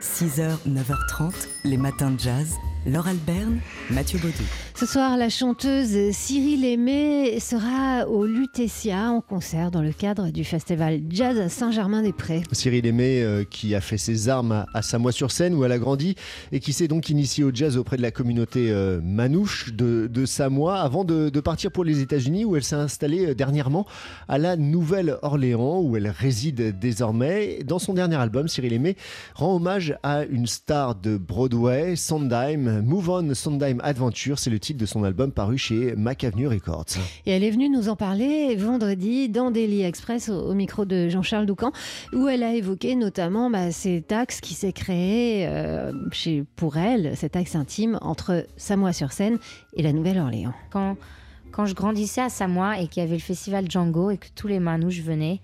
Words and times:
6h, 0.00 0.56
9h30, 0.66 1.46
les 1.64 1.76
matins 1.76 2.10
de 2.10 2.18
jazz. 2.18 2.56
Laure 2.86 3.08
Alberne, 3.08 3.58
Mathieu 3.90 4.18
Baudou. 4.18 4.42
Ce 4.74 4.86
soir, 4.86 5.18
la 5.18 5.28
chanteuse 5.28 6.12
Cyril 6.12 6.64
Aimé 6.64 7.38
sera 7.38 8.08
au 8.08 8.24
Lutetia 8.24 9.10
en 9.10 9.20
concert 9.20 9.70
dans 9.70 9.82
le 9.82 9.92
cadre 9.92 10.30
du 10.30 10.44
festival 10.44 11.00
Jazz 11.10 11.38
à 11.38 11.50
Saint-Germain-des-Prés. 11.50 12.42
Cyril 12.52 12.86
Aimé, 12.86 13.22
euh, 13.22 13.44
qui 13.44 13.74
a 13.74 13.82
fait 13.82 13.98
ses 13.98 14.30
armes 14.30 14.64
à, 14.72 14.80
Samois-sur-Seine 14.80 15.52
où 15.54 15.66
elle 15.66 15.72
a 15.72 15.78
grandi 15.78 16.14
et 16.52 16.60
qui 16.60 16.72
s'est 16.72 16.88
donc 16.88 17.10
initié 17.10 17.44
au 17.44 17.50
jazz 17.52 17.76
auprès 17.76 17.98
de 17.98 18.02
la 18.02 18.10
communauté 18.10 18.70
euh, 18.70 19.02
manouche 19.02 19.74
de, 19.74 20.24
Samoa 20.24 20.80
avant 20.80 21.04
de, 21.04 21.28
partir 21.40 21.70
pour 21.70 21.84
les 21.84 22.00
États-Unis 22.00 22.46
où 22.46 22.56
elle 22.56 22.64
s'est 22.64 22.76
installée 22.76 23.26
euh, 23.26 23.34
dernièrement 23.34 23.86
à 24.26 24.38
la 24.38 24.56
Nouvelle-Orléans 24.56 25.80
où 25.82 25.98
elle 25.98 26.08
réside 26.08 26.78
désormais. 26.78 27.58
Dans 27.66 27.78
son 27.78 27.92
dernier 27.92 28.16
album, 28.16 28.48
Cyril 28.48 28.72
Aimé 28.72 28.96
rend 29.34 29.56
hommage 29.56 29.89
à 30.02 30.24
une 30.24 30.46
star 30.46 30.94
de 30.94 31.16
Broadway, 31.16 31.96
Sondheim 31.96 32.82
Move 32.82 33.10
On 33.10 33.34
Sondheim 33.34 33.80
Adventure, 33.82 34.38
c'est 34.38 34.50
le 34.50 34.58
titre 34.58 34.78
de 34.78 34.86
son 34.86 35.04
album 35.04 35.32
paru 35.32 35.58
chez 35.58 35.94
Mac 35.96 36.24
Avenue 36.24 36.48
Records. 36.48 36.86
Et 37.26 37.30
elle 37.32 37.44
est 37.44 37.50
venue 37.50 37.68
nous 37.68 37.88
en 37.88 37.96
parler 37.96 38.54
vendredi 38.56 39.28
dans 39.28 39.50
Daily 39.50 39.82
Express 39.82 40.28
au, 40.28 40.54
micro 40.54 40.84
de 40.84 41.08
Jean-Charles 41.08 41.46
Doucan, 41.46 41.72
où 42.12 42.28
elle 42.28 42.42
a 42.42 42.54
évoqué 42.54 42.94
notamment 42.94 43.50
bah, 43.50 43.72
cet 43.72 44.12
axe 44.12 44.40
qui 44.40 44.54
s'est 44.54 44.72
créé 44.72 45.46
euh, 45.46 45.92
chez, 46.12 46.44
pour 46.56 46.76
elle, 46.76 47.16
cet 47.16 47.36
axe 47.36 47.54
intime 47.54 47.98
entre 48.02 48.46
Samoa-sur-Seine 48.56 49.38
et 49.74 49.82
la 49.82 49.92
Nouvelle-Orléans. 49.92 50.54
Quand, 50.70 50.96
quand 51.52 51.66
je 51.66 51.74
grandissais 51.74 52.22
à 52.22 52.28
Samoa 52.28 52.80
et 52.80 52.86
qu'il 52.88 53.02
y 53.02 53.06
avait 53.06 53.16
le 53.16 53.20
festival 53.20 53.70
Django 53.70 54.10
et 54.10 54.18
que 54.18 54.28
tous 54.34 54.46
les 54.46 54.60
manouches 54.60 55.00
venaient 55.00 55.40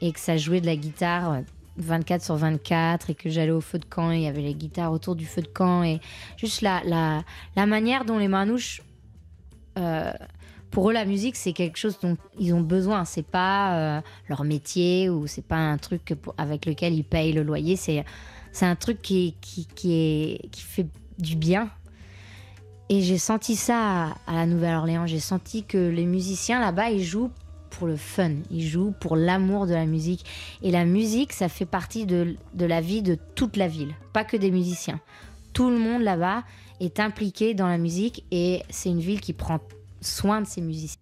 et 0.00 0.12
que 0.12 0.20
ça 0.20 0.36
jouait 0.36 0.60
de 0.60 0.66
la 0.66 0.76
guitare 0.76 1.42
24 1.78 2.22
sur 2.22 2.36
24 2.36 3.10
et 3.10 3.14
que 3.14 3.28
j'allais 3.28 3.52
au 3.52 3.60
feu 3.60 3.78
de 3.78 3.84
camp 3.84 4.12
et 4.12 4.16
il 4.16 4.22
y 4.22 4.26
avait 4.26 4.42
les 4.42 4.54
guitares 4.54 4.92
autour 4.92 5.16
du 5.16 5.26
feu 5.26 5.42
de 5.42 5.48
camp 5.48 5.82
et 5.82 6.00
juste 6.36 6.62
la, 6.62 6.82
la, 6.84 7.22
la 7.54 7.66
manière 7.66 8.04
dont 8.04 8.18
les 8.18 8.28
manouches 8.28 8.82
euh, 9.78 10.12
pour 10.70 10.90
eux 10.90 10.92
la 10.92 11.04
musique 11.04 11.36
c'est 11.36 11.52
quelque 11.52 11.78
chose 11.78 11.98
dont 12.00 12.16
ils 12.38 12.52
ont 12.54 12.60
besoin. 12.60 13.04
C'est 13.04 13.26
pas 13.26 13.76
euh, 13.76 14.00
leur 14.28 14.44
métier 14.44 15.08
ou 15.08 15.26
c'est 15.26 15.46
pas 15.46 15.56
un 15.56 15.78
truc 15.78 16.14
avec 16.38 16.66
lequel 16.66 16.94
ils 16.94 17.04
payent 17.04 17.32
le 17.32 17.42
loyer. 17.42 17.76
C'est 17.76 18.04
c'est 18.52 18.66
un 18.66 18.74
truc 18.74 19.02
qui, 19.02 19.36
qui, 19.42 19.66
qui, 19.66 19.92
est, 19.92 20.48
qui 20.50 20.62
fait 20.62 20.86
du 21.18 21.36
bien. 21.36 21.68
Et 22.88 23.02
j'ai 23.02 23.18
senti 23.18 23.54
ça 23.54 24.14
à 24.26 24.32
la 24.32 24.46
Nouvelle-Orléans. 24.46 25.06
J'ai 25.06 25.20
senti 25.20 25.64
que 25.64 25.76
les 25.76 26.06
musiciens 26.06 26.58
là-bas 26.60 26.90
ils 26.90 27.02
jouent 27.02 27.30
pour 27.70 27.86
le 27.86 27.96
fun, 27.96 28.32
ils 28.50 28.66
jouent 28.66 28.92
pour 29.00 29.16
l'amour 29.16 29.66
de 29.66 29.74
la 29.74 29.86
musique. 29.86 30.24
Et 30.62 30.70
la 30.70 30.84
musique, 30.84 31.32
ça 31.32 31.48
fait 31.48 31.66
partie 31.66 32.06
de, 32.06 32.36
la 32.58 32.80
vie 32.80 33.02
de 33.02 33.16
toute 33.34 33.56
la 33.56 33.68
ville, 33.68 33.94
pas 34.12 34.24
que 34.24 34.36
des 34.36 34.50
musiciens. 34.50 35.00
Tout 35.52 35.70
le 35.70 35.78
monde 35.78 36.02
là-bas 36.02 36.44
est 36.80 37.00
impliqué 37.00 37.54
dans 37.54 37.68
la 37.68 37.78
musique 37.78 38.24
et 38.30 38.62
c'est 38.68 38.90
une 38.90 39.00
ville 39.00 39.20
qui 39.20 39.32
prend 39.32 39.60
soin 40.02 40.42
de 40.42 40.46
ses 40.46 40.60
musiciens. 40.60 41.00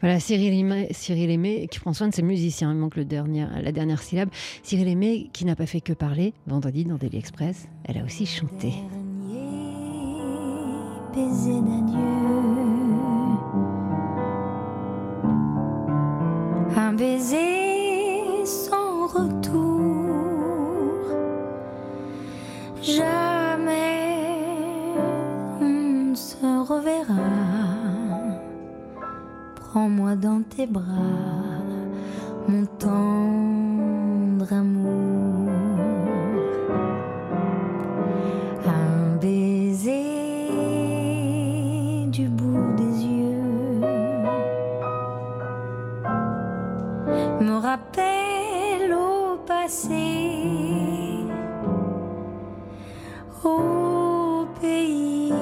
Voilà, 0.00 0.18
Cyril 0.18 0.52
Aimé, 0.52 0.88
Cyril 0.90 1.30
Aimé 1.30 1.68
qui 1.70 1.78
prend 1.78 1.92
soin 1.92 2.08
de 2.08 2.14
ses 2.14 2.22
musiciens. 2.22 2.72
Il 2.72 2.78
manque 2.78 2.96
le 2.96 3.04
dernier, 3.04 3.46
la 3.62 3.72
dernière 3.72 4.02
syllabe. 4.02 4.30
Cyril 4.62 4.88
Aimé 4.88 5.30
qui 5.32 5.44
n'a 5.44 5.54
pas 5.54 5.66
fait 5.66 5.80
que 5.80 5.92
parler. 5.92 6.34
Vendredi 6.46 6.84
dans 6.84 6.96
Daily 6.96 7.18
Express, 7.18 7.68
elle 7.84 7.98
a 7.98 8.04
aussi 8.04 8.26
chanté. 8.26 8.72
Baiser 11.14 11.60
un 16.76 16.92
baiser 16.94 18.44
sans 18.44 19.06
retour. 19.06 19.92
Jamais 22.82 24.16
on 25.60 26.14
se 26.14 26.46
reverra. 26.72 27.28
Prends-moi 29.56 30.16
dans 30.16 30.42
tes 30.42 30.66
bras, 30.66 30.82
mon 32.48 32.66
tendre 32.78 34.52
amour. 34.52 35.01
Me 47.42 47.56
rappelle 47.56 48.94
au 48.94 49.36
passé, 49.46 51.26
au 53.44 54.46
pays 54.60 55.32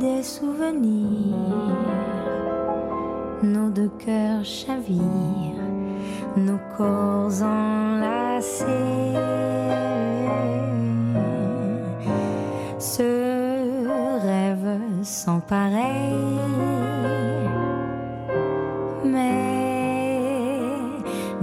des 0.00 0.22
souvenirs. 0.22 1.36
Nos 3.42 3.70
deux 3.70 3.90
cœurs 4.04 4.44
chavirent, 4.44 5.68
nos 6.36 6.58
corps 6.76 7.42
enlacés. 7.42 8.64
Ce 12.78 14.18
rêve 14.22 14.80
sans 15.02 15.40
pareil. 15.40 16.14
Mais 19.04 19.37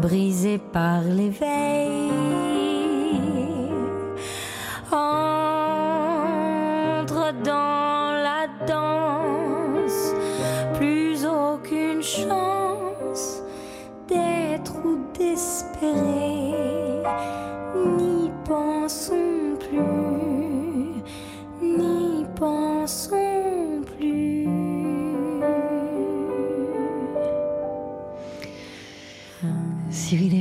brisé 0.05 0.59
par 0.59 1.01
l'éveil. 1.01 2.11
Entre 4.91 5.21
dans 7.43 8.11
la 8.27 8.41
danse, 8.67 10.13
plus 10.77 11.25
aucune 11.25 12.03
chance 12.03 13.41
d'être 14.07 14.75
ou 14.85 14.93
d'espérer, 15.17 16.34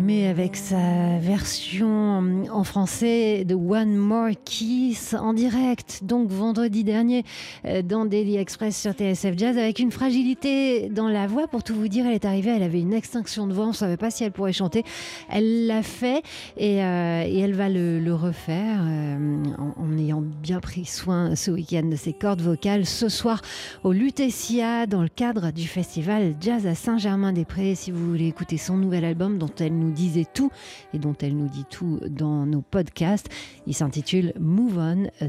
Aimé 0.05 0.29
avec 0.29 0.55
sa 0.55 1.19
version 1.19 2.45
en 2.53 2.65
français 2.65 3.47
de 3.47 3.55
One 3.55 3.97
More 3.97 4.33
Kiss 4.45 5.15
en 5.15 5.33
direct, 5.33 6.01
donc 6.03 6.29
vendredi 6.29 6.85
dernier 6.85 7.25
euh, 7.65 7.81
dans 7.81 8.05
Daily 8.05 8.37
Express 8.37 8.79
sur 8.79 8.93
TSF 8.93 9.39
Jazz 9.39 9.57
avec 9.57 9.79
une 9.79 9.91
fragilité 9.91 10.91
dans 10.91 11.09
la 11.09 11.27
voix. 11.27 11.49
Pour 11.49 11.63
tout 11.63 11.75
vous 11.75 11.89
dire, 11.89 12.05
elle 12.05 12.13
est 12.13 12.27
arrivée, 12.27 12.51
elle 12.51 12.63
avait 12.63 12.83
une 12.83 12.93
extinction 12.93 13.47
de 13.47 13.55
voix, 13.55 13.65
on 13.65 13.69
ne 13.69 13.73
savait 13.73 13.97
pas 13.97 14.11
si 14.11 14.25
elle 14.25 14.33
pourrait 14.33 14.53
chanter. 14.53 14.85
Elle 15.31 15.67
l'a 15.67 15.83
fait 15.83 16.23
et, 16.59 16.85
euh, 16.85 17.25
elle 17.25 17.55
va 17.55 17.71
le, 17.71 18.15
refaire 18.15 18.83
euh, 18.83 19.43
en, 19.57 19.97
ayant 19.97 20.21
bien 20.21 20.61
pris 20.61 20.85
soin 20.85 21.35
ce 21.35 21.51
week-end 21.51 21.85
de 21.85 21.97
ses 21.97 22.13
cordes 22.13 22.43
vocales. 22.43 22.85
Ce 22.85 23.09
soir 23.09 23.41
au 23.85 23.93
Lutetia 23.93 24.87
dans 24.87 25.01
le 25.01 25.09
cadre 25.09 25.51
du 25.51 25.67
festival 25.67 26.35
Jazz 26.43 26.67
à 26.67 26.75
Saint-Germain-des-Prés. 26.75 27.75
Si 27.75 27.91
vous 27.91 28.07
voulez 28.07 28.27
écouter 28.27 28.59
son 28.59 28.77
nouvel 28.77 29.07
album 29.07 29.39
dont 29.39 29.51
elle 29.61 29.75
nous 29.79 29.94
disait 29.95 30.27
tout 30.33 30.51
et 30.93 30.99
dont 30.99 31.15
elle 31.23 31.37
nous 31.37 31.49
dit 31.49 31.65
tout 31.69 32.01
dans 32.09 32.47
nos 32.47 32.61
podcasts. 32.61 33.29
Il 33.67 33.75
s'intitule 33.75 34.33
Move 34.39 34.79
On, 34.79 35.05
a 35.21 35.29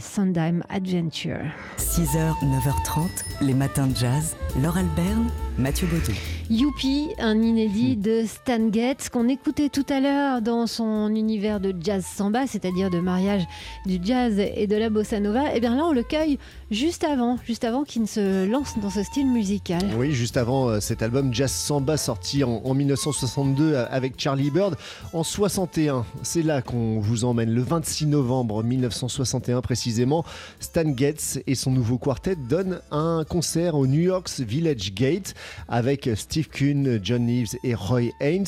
Adventure. 0.69 1.41
6h, 1.77 2.33
9h30, 2.43 3.07
les 3.41 3.53
matins 3.53 3.87
de 3.87 3.95
jazz. 3.95 4.35
Laure 4.61 4.77
Alberne, 4.77 5.29
Mathieu 5.57 5.87
Baudou. 5.87 6.11
Youpi, 6.49 7.07
un 7.17 7.41
inédit 7.41 7.95
de 7.95 8.23
Stan 8.27 8.71
Getz 8.71 9.09
qu'on 9.09 9.29
écoutait 9.29 9.69
tout 9.69 9.85
à 9.89 10.01
l'heure 10.01 10.41
dans 10.41 10.67
son 10.67 11.07
univers 11.15 11.59
de 11.61 11.73
jazz 11.79 12.05
samba, 12.05 12.45
c'est-à-dire 12.45 12.89
de 12.89 12.99
mariage 12.99 13.43
du 13.85 13.97
jazz 14.03 14.37
et 14.37 14.67
de 14.67 14.75
la 14.75 14.89
bossa 14.89 15.19
nova. 15.19 15.45
Et 15.45 15.53
eh 15.55 15.59
bien 15.59 15.75
là, 15.75 15.85
on 15.85 15.93
le 15.93 16.03
cueille 16.03 16.37
juste 16.71 17.05
avant, 17.05 17.37
juste 17.47 17.63
avant 17.63 17.83
qu'il 17.83 18.01
ne 18.01 18.07
se 18.07 18.45
lance 18.45 18.77
dans 18.81 18.89
ce 18.89 19.01
style 19.01 19.27
musical. 19.27 19.81
Oui, 19.97 20.11
juste 20.11 20.35
avant 20.35 20.67
euh, 20.69 20.79
cet 20.81 21.01
album 21.01 21.33
Jazz 21.33 21.51
Samba 21.51 21.95
sorti 21.95 22.43
en, 22.43 22.61
en 22.63 22.73
1962 22.73 23.73
euh, 23.73 23.85
avec 23.89 24.19
Charlie 24.19 24.51
Bird. 24.51 24.75
En 25.13 25.23
61, 25.23 26.05
c'est 26.21 26.43
là 26.43 26.61
qu'on 26.61 26.99
vous 26.99 27.23
emmène, 27.23 27.49
le 27.49 27.61
26 27.61 28.07
novembre 28.07 28.61
1961 28.61 29.61
précisément. 29.61 30.25
Stan 30.59 30.95
Getz 30.95 31.39
et 31.47 31.55
son 31.55 31.71
nouveau 31.71 31.97
quartet 31.97 32.35
donnent 32.35 32.81
un 32.91 33.23
concert 33.27 33.75
au 33.75 33.87
New 33.87 34.01
York's 34.01 34.41
Village 34.41 34.93
Gate 34.93 35.33
avec 35.67 36.09
Steve 36.15 36.47
Kuhn, 36.49 36.99
John 37.03 37.25
Neves 37.25 37.55
et 37.63 37.75
Roy 37.75 38.11
Haynes. 38.19 38.45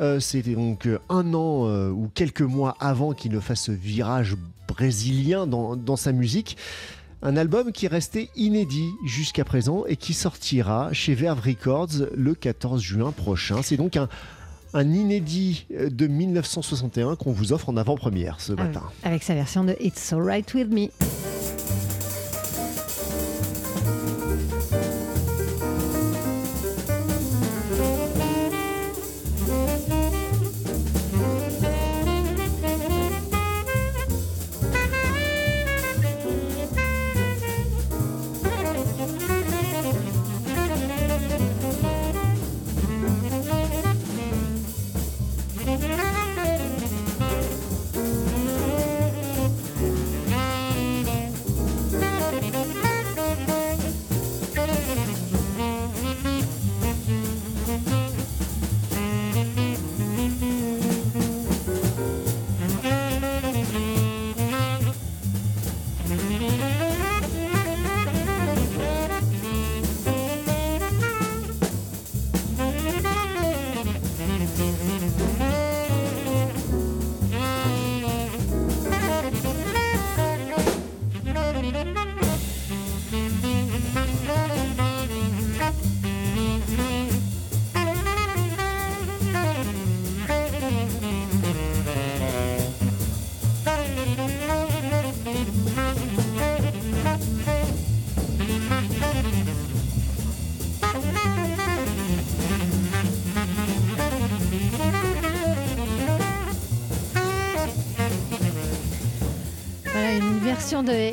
Euh, 0.00 0.20
C'était 0.20 0.54
donc 0.54 0.88
un 1.08 1.34
an 1.34 1.66
euh, 1.68 1.90
ou 1.90 2.10
quelques 2.14 2.42
mois 2.42 2.76
avant 2.80 3.12
qu'il 3.12 3.32
ne 3.32 3.40
fasse 3.40 3.62
ce 3.62 3.72
virage 3.72 4.36
brésilien 4.68 5.46
dans, 5.46 5.76
dans 5.76 5.96
sa 5.96 6.12
musique. 6.12 6.56
Un 7.24 7.36
album 7.36 7.70
qui 7.70 7.86
est 7.86 7.88
resté 7.88 8.30
inédit 8.34 8.90
jusqu'à 9.04 9.44
présent 9.44 9.84
et 9.86 9.96
qui 9.96 10.12
sortira 10.12 10.92
chez 10.92 11.14
Verve 11.14 11.40
Records 11.40 12.08
le 12.16 12.34
14 12.34 12.82
juin 12.82 13.12
prochain. 13.12 13.62
C'est 13.62 13.76
donc 13.76 13.96
un, 13.96 14.08
un 14.74 14.92
inédit 14.92 15.66
euh, 15.76 15.88
de 15.88 16.06
1961 16.08 17.14
qu'on 17.16 17.30
vous 17.32 17.52
offre 17.52 17.68
en 17.68 17.76
avant-première 17.76 18.40
ce 18.40 18.54
Ah 18.58 18.64
matin. 18.64 18.82
Avec 19.04 19.22
sa 19.22 19.34
version 19.34 19.62
de 19.62 19.76
It's 19.80 20.12
Alright 20.12 20.52
With 20.54 20.72
Me. 20.72 20.88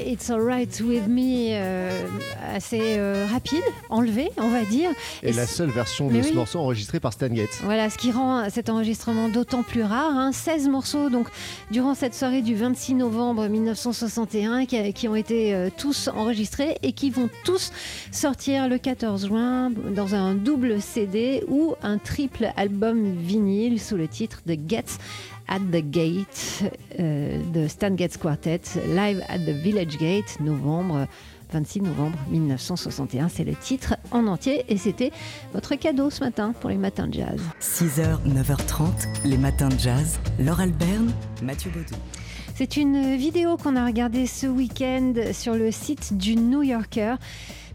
It's 0.05 0.29
Alright 0.29 0.81
With 0.85 1.07
Me 1.07 1.49
euh, 1.51 1.89
assez 2.53 2.79
euh, 2.97 3.25
rapide, 3.31 3.61
enlevée, 3.89 4.29
on 4.37 4.49
va 4.49 4.63
dire. 4.63 4.89
Et 5.23 5.29
Et 5.29 5.33
la 5.33 5.45
seule 5.45 5.69
version 5.69 6.07
de 6.09 6.21
ce 6.21 6.29
oui. 6.29 6.33
morceau 6.35 6.59
enregistrée 6.59 6.99
par 6.99 7.13
Stan 7.13 7.33
Getz. 7.33 7.59
Voilà, 7.63 7.89
ce 7.89 7.97
qui 7.97 8.11
rend 8.11 8.49
cet 8.49 8.69
enregistrement 8.69 9.29
d'autant 9.29 9.63
plus 9.63 9.83
rare. 9.83 10.11
hein. 10.17 10.31
16 10.31 10.67
morceaux 10.69 11.09
donc 11.09 11.27
durant 11.71 11.95
cette 11.95 12.13
soirée 12.15 12.41
du 12.41 12.55
26 12.55 12.95
novembre 12.95 13.47
1961 13.47 14.65
qui, 14.65 14.93
qui 14.93 15.07
ont 15.07 15.15
été 15.15 15.53
euh, 15.53 15.69
tous 15.75 16.07
enregistrés 16.15 16.77
et 16.83 16.93
qui 16.93 17.09
vont 17.09 17.29
tous 17.43 17.71
sortir 18.11 18.67
le 18.67 18.77
14 18.77 19.27
juin 19.27 19.71
dans 19.95 20.15
un 20.15 20.33
double 20.35 20.81
CD 20.81 21.43
ou 21.47 21.75
un 21.83 21.97
triple 21.97 22.51
album 22.57 23.13
vinyle 23.17 23.79
sous 23.81 23.95
le 23.97 24.07
titre 24.07 24.41
de 24.45 24.55
Gets 24.67 24.97
at 25.49 25.59
the 25.59 25.81
Gate 25.83 26.63
euh, 26.99 27.41
de 27.51 27.67
Stan 27.67 27.95
Getz 27.97 28.15
Quartet, 28.17 28.61
Live 28.87 29.21
at 29.27 29.39
the 29.39 29.55
Village 29.61 29.97
Gate, 29.97 30.39
novembre. 30.39 31.07
26 31.51 31.81
novembre 31.81 32.15
1961, 32.29 33.27
c'est 33.27 33.43
le 33.43 33.55
titre 33.55 33.95
en 34.11 34.27
entier 34.27 34.65
et 34.69 34.77
c'était 34.77 35.11
votre 35.51 35.73
cadeau 35.73 36.11
ce 36.11 36.23
matin 36.23 36.53
pour 36.59 36.69
les 36.69 36.77
matins 36.77 37.07
de 37.07 37.15
jazz. 37.15 37.41
6h, 37.59 38.19
9h30, 38.27 39.25
les 39.25 39.39
matins 39.39 39.69
de 39.69 39.79
jazz. 39.79 40.19
Laure 40.37 40.59
Alberne, 40.59 41.11
Mathieu 41.41 41.71
Baudou. 41.71 41.99
C'est 42.53 42.77
une 42.77 43.15
vidéo 43.15 43.57
qu'on 43.57 43.75
a 43.77 43.85
regardée 43.85 44.27
ce 44.27 44.45
week-end 44.45 45.13
sur 45.31 45.55
le 45.55 45.71
site 45.71 46.15
du 46.17 46.35
New 46.35 46.61
Yorker. 46.61 47.15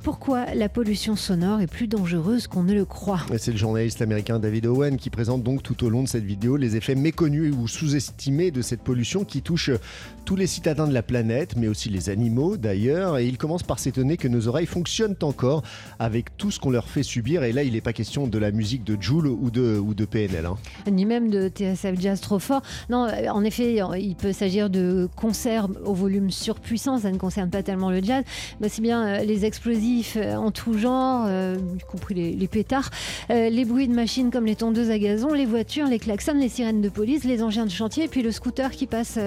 Pourquoi 0.04 0.54
la 0.54 0.68
pollution 0.68 1.16
sonore 1.16 1.62
est 1.62 1.66
plus 1.66 1.86
dangereuse 1.88 2.46
qu'on 2.46 2.62
ne 2.62 2.74
le 2.74 2.84
croit? 2.84 3.20
C'est 3.38 3.52
le 3.52 3.56
journaliste 3.56 4.02
américain 4.02 4.38
David 4.38 4.66
Owen 4.66 4.98
qui 4.98 5.08
présente 5.08 5.42
donc 5.42 5.62
tout 5.62 5.82
au 5.82 5.88
long 5.88 6.02
de 6.02 6.08
cette 6.08 6.24
vidéo 6.24 6.58
les 6.58 6.76
effets 6.76 6.94
méconnus 6.94 7.54
ou 7.58 7.66
sous-estimés 7.66 8.50
de 8.50 8.60
cette 8.60 8.82
pollution 8.82 9.24
qui 9.24 9.40
touche 9.40 9.70
tous 10.26 10.36
les 10.36 10.46
citadins 10.46 10.86
de 10.86 10.92
la 10.92 11.02
planète, 11.02 11.56
mais 11.56 11.68
aussi 11.68 11.88
les 11.88 12.10
animaux 12.10 12.58
d'ailleurs. 12.58 13.16
Et 13.16 13.26
il 13.26 13.38
commence 13.38 13.62
par 13.62 13.78
s'étonner 13.78 14.18
que 14.18 14.28
nos 14.28 14.46
oreilles 14.46 14.66
fonctionnent 14.66 15.16
encore 15.22 15.62
avec 15.98 16.36
tout 16.36 16.50
ce 16.50 16.60
qu'on 16.60 16.70
leur 16.70 16.86
fait 16.90 17.02
subir. 17.02 17.42
Et 17.42 17.52
là, 17.52 17.62
il 17.62 17.72
n'est 17.72 17.80
pas 17.80 17.94
question 17.94 18.26
de 18.26 18.38
la 18.38 18.50
musique 18.50 18.84
de 18.84 19.00
Joule 19.00 19.28
ou 19.28 19.50
de, 19.50 19.78
ou 19.78 19.94
de 19.94 20.04
PNL. 20.04 20.44
hein. 20.44 20.56
Ni 20.90 21.06
même 21.06 21.30
de 21.30 21.48
TSF 21.48 21.98
Jazz 21.98 22.20
trop 22.20 22.38
fort. 22.38 22.60
Non, 22.90 23.06
euh, 23.06 23.28
en 23.30 23.42
effet, 23.42 23.76
il 23.98 24.16
peut 24.16 24.32
s'agir 24.32 24.68
de 24.68 25.08
concerts 25.16 25.68
au 25.86 25.94
volume 25.94 26.30
surpuissant. 26.30 26.98
Ça 26.98 27.10
ne 27.10 27.16
concerne 27.16 27.48
pas 27.48 27.62
tellement 27.62 27.90
le 27.90 28.02
jazz, 28.02 28.22
mais 28.60 28.68
c'est 28.68 28.82
bien 28.82 29.06
euh, 29.06 29.24
les 29.24 29.46
explosifs 29.46 29.93
euh, 30.16 30.36
en 30.36 30.50
tout 30.50 30.76
genre, 30.76 31.24
euh, 31.28 31.56
y 31.76 31.84
compris 31.84 32.14
les, 32.14 32.48
pétards, 32.48 32.90
euh, 33.30 33.48
les 33.48 33.64
bruits 33.64 33.88
de 33.88 33.94
machines 33.94 34.30
comme 34.30 34.46
les 34.46 34.56
tondeuses 34.56 34.90
à 34.90 34.98
gazon, 34.98 35.32
les 35.32 35.46
voitures, 35.46 35.86
les 35.86 35.98
klaxons, 35.98 36.34
les 36.34 36.48
sirènes 36.48 36.80
de 36.80 36.88
police, 36.88 37.24
les 37.24 37.42
engins 37.42 37.66
de 37.66 37.70
chantier, 37.70 38.04
et 38.04 38.08
puis 38.08 38.22
le 38.22 38.32
scooter 38.32 38.70
qui 38.70 38.86
passe 38.86 39.18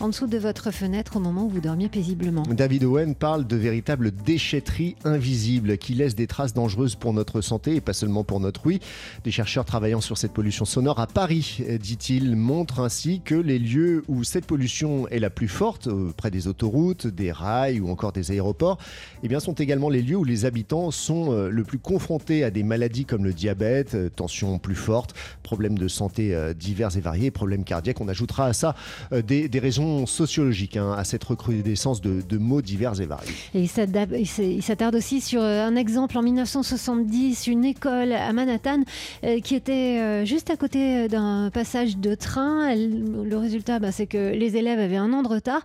en 0.00 0.08
dessous 0.08 0.26
de 0.26 0.38
votre 0.38 0.70
fenêtre 0.70 1.16
au 1.16 1.20
moment 1.20 1.44
où 1.44 1.48
vous 1.48 1.60
dormiez 1.60 1.88
paisiblement. 1.88 2.42
David 2.42 2.84
Owen 2.84 3.14
parle 3.14 3.46
de 3.46 3.56
véritables 3.56 4.10
déchetteries 4.10 4.96
invisibles 5.04 5.78
qui 5.78 5.94
laissent 5.94 6.14
des 6.14 6.26
traces 6.26 6.54
dangereuses 6.54 6.96
pour 6.96 7.12
notre 7.12 7.40
santé 7.40 7.76
et 7.76 7.80
pas 7.80 7.92
seulement 7.92 8.24
pour 8.24 8.40
notre 8.40 8.66
ouïe. 8.66 8.80
Des 9.24 9.30
chercheurs 9.30 9.64
travaillant 9.64 10.00
sur 10.00 10.18
cette 10.18 10.32
pollution 10.32 10.64
sonore 10.64 11.00
à 11.00 11.06
Paris, 11.06 11.62
dit-il, 11.80 12.36
montrent 12.36 12.80
ainsi 12.80 13.20
que 13.24 13.34
les 13.34 13.58
lieux 13.58 14.04
où 14.08 14.24
cette 14.24 14.46
pollution 14.46 15.08
est 15.08 15.18
la 15.18 15.30
plus 15.30 15.48
forte, 15.48 15.88
près 16.16 16.30
des 16.30 16.48
autoroutes, 16.48 17.06
des 17.06 17.32
rails 17.32 17.80
ou 17.80 17.88
encore 17.90 18.12
des 18.12 18.30
aéroports, 18.30 18.78
eh 19.22 19.28
bien, 19.28 19.40
sont 19.40 19.54
également 19.54 19.88
les 19.88 20.02
lieux 20.02 20.09
où 20.16 20.24
les 20.24 20.44
habitants 20.44 20.90
sont 20.90 21.32
euh, 21.32 21.48
le 21.50 21.64
plus 21.64 21.78
confrontés 21.78 22.44
à 22.44 22.50
des 22.50 22.62
maladies 22.62 23.04
comme 23.04 23.24
le 23.24 23.32
diabète, 23.32 23.94
euh, 23.94 24.08
tension 24.08 24.58
plus 24.58 24.74
forte, 24.74 25.14
problèmes 25.42 25.78
de 25.78 25.88
santé 25.88 26.34
euh, 26.34 26.54
divers 26.54 26.96
et 26.96 27.00
variés, 27.00 27.30
problèmes 27.30 27.64
cardiaques. 27.64 28.00
On 28.00 28.08
ajoutera 28.08 28.46
à 28.46 28.52
ça 28.52 28.74
des, 29.12 29.50
raisons 29.60 30.06
sociologiques 30.06 30.76
hein, 30.76 30.94
à 30.96 31.04
cette 31.04 31.22
recrudescence 31.22 32.00
de, 32.00 32.22
de 32.26 32.38
maux 32.38 32.62
divers 32.62 32.98
et 33.00 33.06
variés. 33.06 33.32
Et 33.54 33.62
il 33.62 34.62
s'attarde 34.62 34.94
aussi 34.94 35.20
sur 35.20 35.42
un 35.42 35.76
exemple 35.76 36.16
en 36.16 36.22
1970, 36.22 37.46
une 37.46 37.64
école 37.64 38.12
à 38.12 38.32
Manhattan 38.32 38.82
qui 39.42 39.54
était 39.54 40.24
juste 40.24 40.48
à 40.48 40.56
côté 40.56 41.08
d'un 41.08 41.50
passage 41.52 41.98
de 41.98 42.14
train. 42.14 42.74
Le 42.74 43.36
résultat, 43.36 43.78
bah, 43.78 43.92
c'est 43.92 44.06
que 44.06 44.32
les 44.32 44.56
élèves 44.56 44.78
avaient 44.78 44.96
un 44.96 45.12
an 45.12 45.22
de 45.22 45.28
retard. 45.28 45.62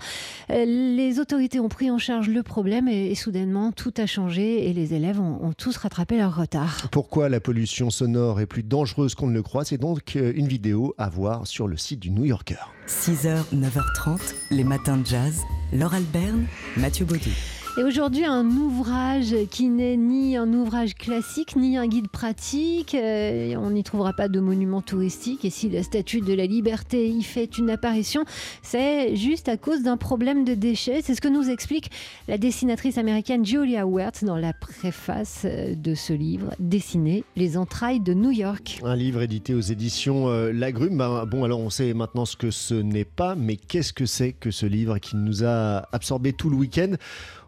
Les 0.49 1.19
autorités 1.19 1.61
ont 1.61 1.69
pris 1.69 1.89
en 1.89 1.97
charge 1.97 2.27
le 2.27 2.43
problème 2.43 2.89
et 2.89 3.15
soudainement 3.15 3.71
tout 3.71 3.93
a 3.97 4.05
changé 4.05 4.24
et 4.33 4.73
les 4.73 4.93
élèves 4.93 5.19
ont, 5.19 5.43
ont 5.43 5.53
tous 5.53 5.77
rattrapé 5.77 6.17
leur 6.17 6.35
retard. 6.35 6.87
Pourquoi 6.91 7.29
la 7.29 7.39
pollution 7.39 7.89
sonore 7.89 8.39
est 8.39 8.45
plus 8.45 8.63
dangereuse 8.63 9.15
qu'on 9.15 9.27
ne 9.27 9.33
le 9.33 9.43
croit 9.43 9.65
C'est 9.65 9.77
donc 9.77 10.15
euh, 10.15 10.33
une 10.35 10.47
vidéo 10.47 10.93
à 10.97 11.09
voir 11.09 11.47
sur 11.47 11.67
le 11.67 11.77
site 11.77 11.99
du 11.99 12.11
New 12.11 12.25
Yorker. 12.25 12.55
6h, 12.87 13.53
9h30, 13.53 14.19
les 14.51 14.63
matins 14.63 14.97
de 14.97 15.05
jazz. 15.05 15.41
Laure 15.73 15.93
Alberne, 15.93 16.45
Mathieu 16.77 17.05
Baudou. 17.05 17.31
Et 17.77 17.83
aujourd'hui, 17.83 18.23
un 18.23 18.45
ouvrage 18.45 19.35
qui 19.51 19.67
n'est 19.67 19.97
ni 19.97 20.37
un 20.37 20.53
ouvrage 20.53 20.95
classique, 20.95 21.57
ni 21.57 21.75
un 21.75 21.87
guide 21.87 22.07
pratique. 22.07 22.95
Euh, 22.95 23.53
on 23.57 23.71
n'y 23.71 23.83
trouvera 23.83 24.13
pas 24.13 24.29
de 24.29 24.39
monument 24.39 24.81
touristique. 24.81 25.43
Et 25.43 25.49
si 25.49 25.69
la 25.69 25.83
statue 25.83 26.21
de 26.21 26.33
la 26.33 26.45
liberté 26.45 27.09
y 27.09 27.21
fait 27.21 27.57
une 27.57 27.69
apparition, 27.69 28.23
c'est 28.61 29.17
juste 29.17 29.49
à 29.49 29.57
cause 29.57 29.83
d'un 29.83 29.97
problème 29.97 30.45
de 30.45 30.53
déchets. 30.53 31.01
C'est 31.03 31.15
ce 31.15 31.19
que 31.19 31.27
nous 31.27 31.49
explique 31.49 31.91
la 32.29 32.37
dessinatrice 32.37 32.97
américaine 32.97 33.45
Julia 33.45 33.85
Wertz 33.85 34.23
dans 34.23 34.37
la 34.37 34.53
préface 34.53 35.41
euh, 35.43 35.75
de 35.75 35.95
ce 35.95 36.13
livre, 36.13 36.51
Dessiner 36.59 37.25
les 37.35 37.57
entrailles 37.57 37.99
de 37.99 38.13
New 38.13 38.31
York. 38.31 38.79
Un 38.85 38.95
livre 38.95 39.21
édité 39.21 39.53
aux 39.53 39.59
éditions 39.59 40.29
euh, 40.29 40.53
Lagrume. 40.53 40.97
Ben, 40.97 41.25
bon, 41.25 41.43
alors 41.43 41.59
on 41.59 41.69
sait 41.69 41.93
maintenant 41.93 42.23
ce 42.23 42.37
que 42.37 42.51
ce 42.51 42.75
n'est 42.75 43.03
pas, 43.03 43.35
mais 43.35 43.57
qu'est-ce 43.57 43.91
que 43.91 44.05
c'est 44.05 44.31
que 44.31 44.49
ce 44.49 44.65
livre 44.65 44.97
qui 44.97 45.17
nous 45.17 45.43
a 45.43 45.89
absorbé 45.91 46.31
tout 46.31 46.49
le 46.49 46.55
week-end? 46.55 46.95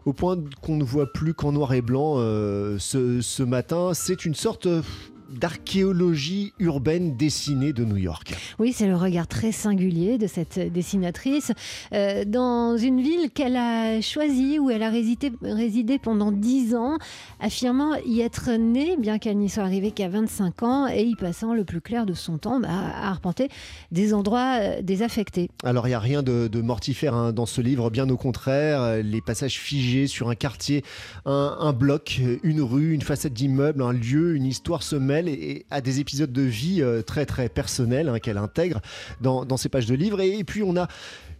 Au 0.08 0.14
point 0.14 0.38
qu'on 0.62 0.76
ne 0.76 0.84
voit 0.84 1.12
plus 1.12 1.34
qu'en 1.34 1.52
noir 1.52 1.74
et 1.74 1.82
blanc 1.82 2.14
euh, 2.16 2.78
ce, 2.78 3.42
matin. 3.42 3.92
C'est 3.92 4.24
une 4.24 4.34
sorte 4.34 4.64
euh, 4.64 4.80
d'archéologie 5.28 6.52
urbaine 6.58 7.16
dessinée 7.16 7.72
de 7.72 7.84
New 7.84 7.96
York. 7.96 8.34
Oui, 8.58 8.72
c'est 8.72 8.86
le 8.86 8.96
regard 8.96 9.26
très 9.26 9.52
singulier 9.52 10.18
de 10.18 10.26
cette 10.26 10.58
dessinatrice 10.72 11.52
euh, 11.92 12.24
dans 12.24 12.76
une 12.76 13.00
ville 13.00 13.30
qu'elle 13.30 13.56
a 13.56 14.00
choisie 14.00 14.58
où 14.58 14.70
elle 14.70 14.82
a 14.82 14.90
résidé, 14.90 15.32
résidé 15.42 15.98
pendant 15.98 16.32
10 16.32 16.74
ans, 16.74 16.98
affirmant 17.40 17.94
y 18.06 18.20
être 18.20 18.50
née, 18.52 18.96
bien 18.96 19.18
qu'elle 19.18 19.38
n'y 19.38 19.48
soit 19.48 19.62
arrivée 19.62 19.90
qu'à 19.90 20.08
25 20.08 20.62
ans, 20.62 20.86
et 20.88 21.02
y 21.02 21.14
passant 21.14 21.54
le 21.54 21.64
plus 21.64 21.80
clair 21.80 22.06
de 22.06 22.14
son 22.14 22.38
temps 22.38 22.60
bah, 22.60 22.68
à 22.70 23.10
arpenter 23.10 23.48
des 23.92 24.14
endroits 24.14 24.58
euh, 24.60 24.82
désaffectés. 24.82 25.50
Alors 25.64 25.86
il 25.86 25.90
n'y 25.90 25.94
a 25.94 26.00
rien 26.00 26.22
de, 26.22 26.48
de 26.48 26.60
mortifère 26.60 27.14
hein, 27.14 27.32
dans 27.32 27.46
ce 27.46 27.60
livre, 27.60 27.90
bien 27.90 28.08
au 28.08 28.16
contraire, 28.16 29.02
les 29.02 29.20
passages 29.20 29.58
figés 29.58 30.06
sur 30.06 30.28
un 30.30 30.34
quartier, 30.34 30.84
un, 31.26 31.56
un 31.60 31.72
bloc, 31.72 32.20
une 32.42 32.62
rue, 32.62 32.94
une 32.94 33.02
façade 33.02 33.32
d'immeuble, 33.32 33.82
un 33.82 33.92
lieu, 33.92 34.34
une 34.34 34.46
histoire 34.46 34.82
se 34.82 34.96
mêlent 34.96 35.17
et, 35.26 35.66
à 35.70 35.80
des 35.80 35.98
épisodes 35.98 36.32
de 36.32 36.42
vie 36.42 36.82
euh, 36.82 37.02
très 37.02 37.26
très 37.26 37.48
personnels 37.48 38.08
hein, 38.08 38.18
qu'elle 38.20 38.38
intègre 38.38 38.80
dans, 39.20 39.56
ces 39.56 39.68
pages 39.68 39.86
de 39.86 39.94
livres. 39.94 40.20
Et 40.20 40.44
puis 40.44 40.62
on 40.62 40.76
a 40.76 40.86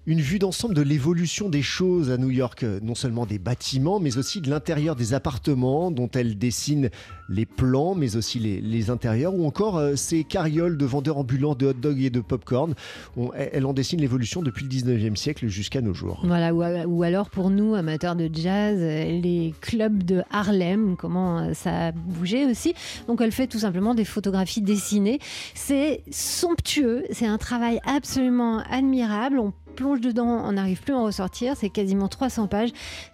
une 0.08 0.22
vue 0.22 0.38
d'ensemble 0.38 0.72
de 0.72 0.80
l'évolution 0.80 1.50
des 1.50 1.60
choses 1.60 2.10
à 2.10 2.16
New 2.16 2.30
York, 2.30 2.64
non 2.80 2.94
seulement 2.94 3.26
des 3.26 3.38
bâtiments, 3.38 4.00
mais 4.00 4.16
aussi 4.16 4.40
de 4.40 4.48
l'intérieur 4.48 4.96
des 4.96 5.12
appartements 5.12 5.90
dont 5.90 6.08
elle 6.14 6.38
dessine 6.38 6.88
les 7.28 7.44
plans, 7.44 7.94
mais 7.94 8.16
aussi 8.16 8.38
les, 8.38 8.88
intérieurs, 8.88 9.34
ou 9.34 9.46
encore 9.46 9.76
euh, 9.76 9.96
ces 9.96 10.24
carrioles 10.24 10.78
de 10.78 10.86
vendeurs 10.86 11.18
ambulants 11.18 11.54
de 11.54 11.66
hot 11.66 11.72
dog 11.74 12.00
et 12.00 12.08
de 12.08 12.20
popcorn. 12.20 12.74
On, 13.18 13.32
elle 13.34 13.66
en 13.66 13.74
dessine 13.74 14.00
l'évolution 14.00 14.40
depuis 14.40 14.64
le 14.64 14.70
19e 14.70 15.14
siècle 15.14 15.46
jusqu'à 15.48 15.82
nos 15.82 15.92
jours. 15.92 16.22
Voilà, 16.24 16.54
ou, 16.54 16.62
ou, 16.62 17.02
alors 17.02 17.28
pour 17.28 17.50
nous, 17.50 17.74
amateurs 17.74 18.16
de 18.16 18.30
jazz, 18.32 18.78
les 18.80 19.52
clubs 19.60 20.04
de 20.04 20.22
Harlem, 20.30 20.96
comment 20.96 21.52
ça 21.52 21.88
a 21.88 21.92
bougé 21.92 22.46
aussi. 22.46 22.72
Donc 23.08 23.20
elle 23.20 23.32
fait 23.32 23.46
tout 23.46 23.58
simplement 23.58 23.94
des 23.94 24.06
photographies 24.06 24.62
dessinées. 24.62 25.18
C'est 25.52 26.02
somptueux, 26.10 27.04
c'est 27.10 27.26
un 27.26 27.36
travail 27.36 27.78
absolument 27.84 28.62
admirable. 28.70 29.42
Plonge 29.78 30.00
dedans, 30.00 30.26
on 30.26 30.52
n'arrive 30.52 30.82
plus 30.82 30.92
à 30.92 30.98
en 30.98 31.04
ressortir. 31.04 31.54
C'est 31.56 31.70
quasiment 31.70 32.08
300 32.08 32.48
pages. 32.48 32.70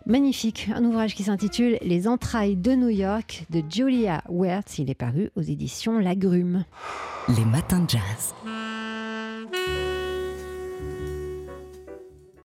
Magnifique. 0.07 0.71
Un 0.75 0.83
ouvrage 0.85 1.15
qui 1.15 1.23
s'intitule 1.23 1.77
Les 1.83 2.09
entrailles 2.09 2.57
de 2.57 2.73
New 2.73 2.89
York 2.89 3.45
de 3.51 3.63
Julia 3.69 4.23
Wertz. 4.31 4.79
Il 4.79 4.89
est 4.89 4.95
paru 4.95 5.31
aux 5.37 5.43
éditions 5.43 5.99
Lagrume. 5.99 6.65
Les 7.29 7.45
matins 7.45 7.81
de 7.81 7.91
jazz. 7.91 8.35